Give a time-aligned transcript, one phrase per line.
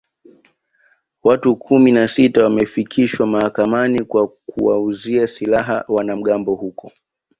[1.23, 6.91] Watu kumi na sita wamefikishwa mahakamani kwa kuwauzia silaha wanamgambo huko